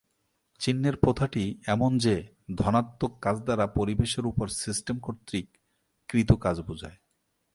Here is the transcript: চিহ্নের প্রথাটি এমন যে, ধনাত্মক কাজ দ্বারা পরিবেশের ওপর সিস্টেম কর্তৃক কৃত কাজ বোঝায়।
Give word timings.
চিহ্নের 0.61 0.95
প্রথাটি 0.95 1.43
এমন 1.67 1.97
যে, 1.97 2.27
ধনাত্মক 2.55 3.19
কাজ 3.19 3.37
দ্বারা 3.41 3.67
পরিবেশের 3.67 4.25
ওপর 4.25 4.47
সিস্টেম 4.47 4.99
কর্তৃক 4.99 5.47
কৃত 6.09 6.31
কাজ 6.31 6.61
বোঝায়। 6.61 6.97